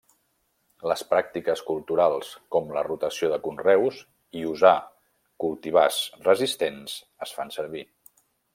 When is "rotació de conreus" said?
2.87-3.99